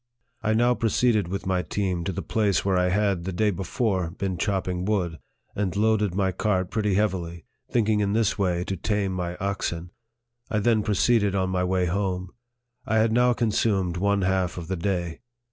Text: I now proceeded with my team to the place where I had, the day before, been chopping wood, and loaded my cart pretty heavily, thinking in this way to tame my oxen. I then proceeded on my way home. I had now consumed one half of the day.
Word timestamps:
I 0.41 0.55
now 0.55 0.73
proceeded 0.73 1.27
with 1.27 1.45
my 1.45 1.61
team 1.61 2.03
to 2.05 2.11
the 2.11 2.23
place 2.23 2.65
where 2.65 2.75
I 2.75 2.89
had, 2.89 3.23
the 3.23 3.31
day 3.31 3.51
before, 3.51 4.09
been 4.09 4.35
chopping 4.35 4.83
wood, 4.83 5.19
and 5.55 5.75
loaded 5.75 6.15
my 6.15 6.31
cart 6.31 6.71
pretty 6.71 6.95
heavily, 6.95 7.45
thinking 7.69 7.99
in 7.99 8.13
this 8.13 8.35
way 8.35 8.63
to 8.63 8.75
tame 8.75 9.11
my 9.11 9.35
oxen. 9.37 9.91
I 10.49 10.57
then 10.57 10.81
proceeded 10.81 11.35
on 11.35 11.51
my 11.51 11.63
way 11.63 11.85
home. 11.85 12.31
I 12.83 12.97
had 12.97 13.11
now 13.11 13.33
consumed 13.33 13.95
one 13.97 14.23
half 14.23 14.57
of 14.57 14.69
the 14.69 14.75
day. 14.75 15.19